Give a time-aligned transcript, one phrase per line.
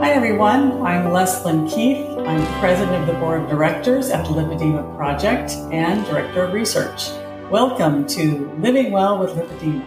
[0.00, 0.80] Hi, everyone.
[0.80, 2.06] I'm Leslyn Keith.
[2.26, 7.10] I'm president of the board of directors at the Lipedema Project and director of research.
[7.50, 9.84] Welcome to Living Well with Lipedema.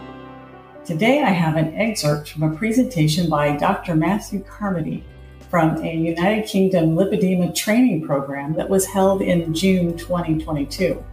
[0.84, 3.96] Today, I have an excerpt from a presentation by Dr.
[3.96, 5.02] Matthew Carmody
[5.50, 11.04] from a United Kingdom lipedema training program that was held in June 2022.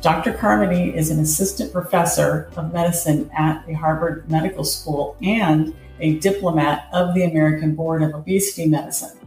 [0.00, 0.32] Dr.
[0.32, 6.88] Carmody is an assistant professor of medicine at the Harvard Medical School and a diplomat
[6.92, 9.18] of the American Board of Obesity Medicine.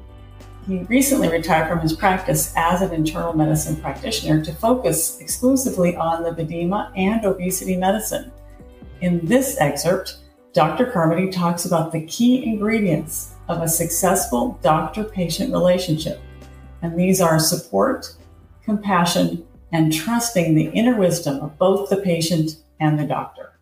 [0.68, 6.24] He recently retired from his practice as an internal medicine practitioner to focus exclusively on
[6.24, 8.32] lipedema and obesity medicine.
[9.02, 10.18] In this excerpt,
[10.54, 10.88] Dr.
[10.88, 16.20] Carmody talks about the key ingredients of a successful doctor patient relationship.
[16.82, 18.16] And these are support,
[18.64, 23.60] compassion, and trusting the inner wisdom of both the patient and the doctor.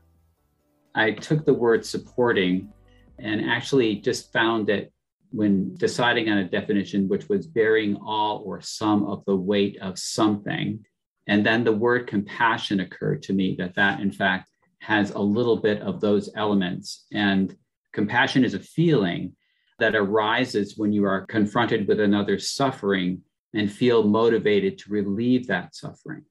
[0.95, 2.72] I took the word supporting
[3.20, 4.90] and actually just found that
[5.31, 9.97] when deciding on a definition, which was bearing all or some of the weight of
[9.97, 10.86] something,
[11.28, 15.58] and then the word compassion occurred to me that that in fact has a little
[15.58, 17.05] bit of those elements.
[17.11, 17.55] And
[17.94, 19.36] compassion is a feeling
[19.80, 23.22] that arises when you are confronted with another's suffering
[23.53, 26.25] and feel motivated to relieve that suffering.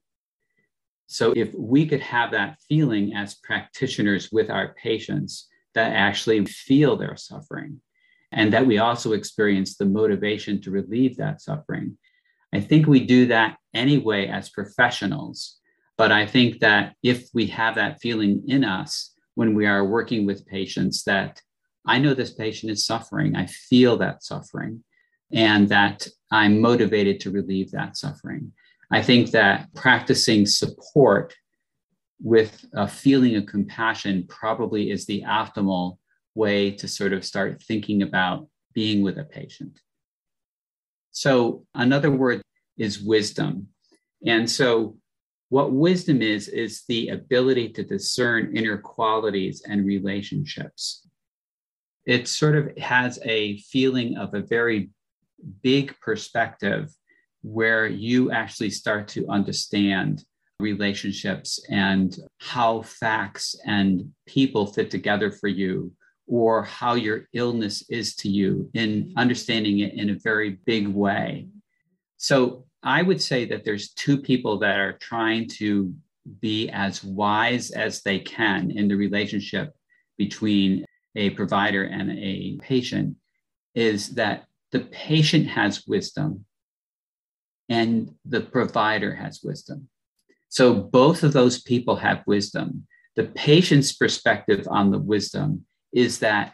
[1.07, 6.97] So, if we could have that feeling as practitioners with our patients that actually feel
[6.97, 7.81] their suffering
[8.33, 11.99] and that we also experience the motivation to relieve that suffering,
[12.53, 15.59] I think we do that anyway as professionals.
[15.99, 20.27] But I think that if we have that feeling in us when we are working
[20.27, 21.41] with patients that
[21.87, 23.35] I know this patient is suffering.
[23.35, 24.85] I feel that suffering
[25.33, 28.53] and that I'm motivated to relieve that suffering.
[28.91, 31.35] I think that practicing support
[32.23, 35.99] with a feeling of compassion probably is the optimal
[36.35, 39.79] way to sort of start thinking about being with a patient.
[41.11, 42.43] So, another word
[42.79, 43.69] is wisdom.
[44.25, 44.97] And so,
[45.51, 51.07] what wisdom is, is the ability to discern inner qualities and relationships
[52.05, 54.91] it sort of has a feeling of a very
[55.63, 56.91] big perspective
[57.43, 60.25] where you actually start to understand
[60.63, 65.93] relationships and how facts and people fit together for you
[66.27, 71.49] or how your illness is to you in understanding it in a very big way
[72.17, 75.93] so i would say that there's two people that are trying to
[76.41, 79.75] be as wise as they can in the relationship
[80.17, 80.85] between
[81.17, 83.17] a provider and a patient
[83.75, 86.45] is that the patient has wisdom
[87.69, 89.89] and the provider has wisdom.
[90.53, 92.87] So both of those people have wisdom.
[93.17, 95.65] The patient's perspective on the wisdom
[95.95, 96.53] is that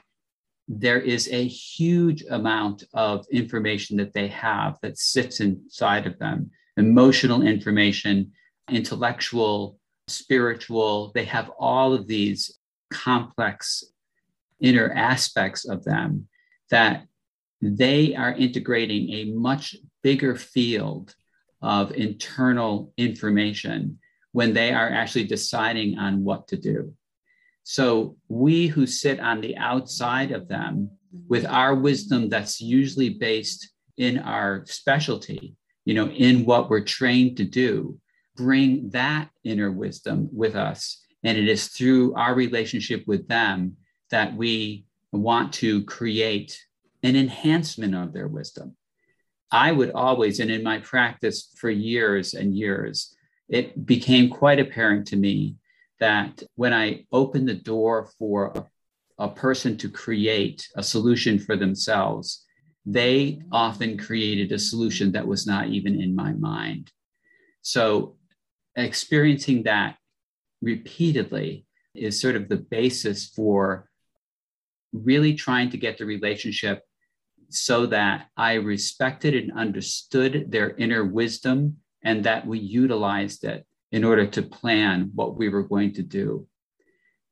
[0.69, 6.53] there is a huge amount of information that they have that sits inside of them
[6.77, 8.31] emotional information,
[8.71, 11.11] intellectual, spiritual.
[11.13, 12.57] They have all of these
[12.93, 13.83] complex
[14.61, 16.29] inner aspects of them
[16.71, 17.05] that
[17.61, 21.17] they are integrating a much bigger field
[21.63, 23.99] of internal information
[24.33, 26.95] when they are actually deciding on what to do.
[27.65, 30.91] So, we who sit on the outside of them
[31.29, 33.69] with our wisdom that's usually based
[33.99, 37.99] in our specialty, you know, in what we're trained to do,
[38.37, 41.05] bring that inner wisdom with us.
[41.25, 43.77] And it is through our relationship with them
[44.11, 46.59] that we want to create
[47.03, 48.77] an enhancement of their wisdom.
[49.51, 53.15] I would always, and in my practice for years and years,
[53.49, 55.57] it became quite apparent to me
[56.01, 58.67] that when I opened the door for
[59.19, 62.45] a, person to create a solution for themselves,
[62.87, 66.93] they often created a solution that was not even in my mind.
[67.63, 68.17] So,
[68.77, 69.97] experiencing that
[70.63, 73.89] repeatedly is sort of the basis for
[74.93, 76.83] really trying to get the relationship
[77.51, 84.05] so that I respected and understood their inner wisdom and that we utilized it in
[84.05, 86.47] order to plan what we were going to do.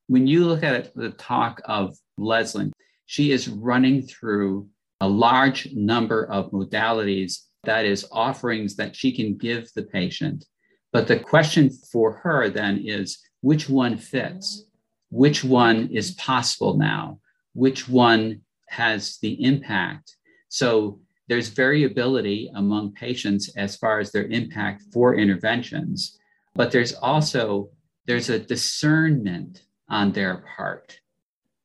[0.08, 2.72] When you look at the talk of Leslyn,
[3.04, 4.68] she is running through
[5.00, 10.44] a large number of modalities, that is, offerings that she can give the patient.
[10.92, 14.64] But the question for her then is which one fits?
[15.10, 17.20] Which one is possible now?
[17.56, 20.16] which one has the impact.
[20.48, 26.18] So there's variability among patients as far as their impact for interventions,
[26.54, 27.70] but there's also
[28.06, 31.00] there's a discernment on their part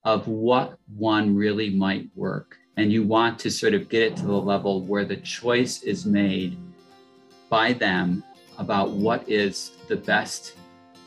[0.04, 2.58] of what one really might work.
[2.78, 6.06] and you want to sort of get it to the level where the choice is
[6.06, 6.58] made
[7.50, 8.24] by them
[8.58, 10.56] about what is the best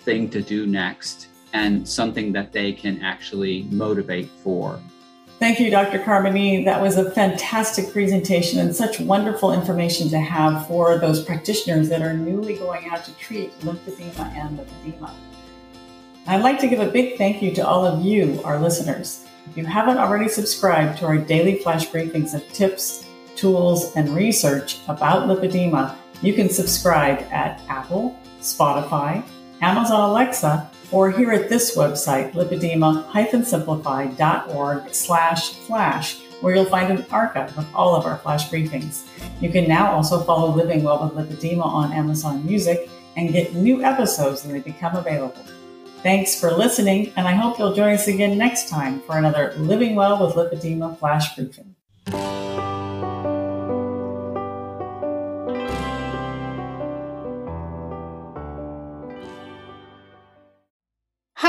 [0.03, 4.79] thing to do next and something that they can actually motivate for.
[5.41, 5.99] Thank you, Dr.
[5.99, 6.65] Carmody.
[6.65, 12.03] That was a fantastic presentation and such wonderful information to have for those practitioners that
[12.03, 15.13] are newly going out to treat lymphedema and lipedema.
[16.27, 19.27] I'd like to give a big thank you to all of you, our listeners.
[19.51, 23.05] If you haven't already subscribed to our daily flash briefings of tips,
[23.37, 29.23] tools, and research about lipedema, you can subscribe at Apple, Spotify,
[29.61, 37.57] Amazon Alexa, or here at this website, lipedema-simplified.org slash flash, where you'll find an archive
[37.59, 39.07] of all of our flash briefings.
[39.41, 43.83] You can now also follow Living Well with Lipedema on Amazon Music and get new
[43.83, 45.43] episodes when they become available.
[46.03, 49.95] Thanks for listening, and I hope you'll join us again next time for another Living
[49.95, 51.75] Well with Lipedema flash briefing.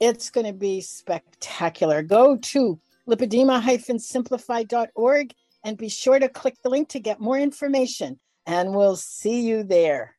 [0.00, 2.02] It's going to be spectacular.
[2.02, 5.32] Go to lipedema-simplified.org
[5.64, 8.20] and be sure to click the link to get more information.
[8.46, 10.15] And we'll see you there.